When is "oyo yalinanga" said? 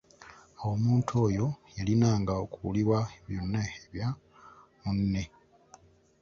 1.27-2.31